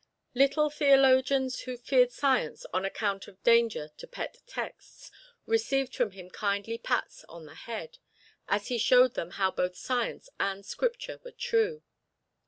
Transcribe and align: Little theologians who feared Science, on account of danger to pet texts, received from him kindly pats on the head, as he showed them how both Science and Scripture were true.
Little 0.33 0.71
theologians 0.71 1.59
who 1.59 1.77
feared 1.77 2.11
Science, 2.11 2.65
on 2.73 2.83
account 2.85 3.27
of 3.27 3.43
danger 3.43 3.89
to 3.97 4.07
pet 4.07 4.37
texts, 4.47 5.11
received 5.45 5.95
from 5.95 6.09
him 6.09 6.31
kindly 6.31 6.79
pats 6.79 7.23
on 7.29 7.45
the 7.45 7.53
head, 7.53 7.99
as 8.47 8.69
he 8.69 8.79
showed 8.79 9.13
them 9.13 9.29
how 9.37 9.51
both 9.51 9.75
Science 9.75 10.27
and 10.39 10.65
Scripture 10.65 11.19
were 11.23 11.31
true. 11.33 11.83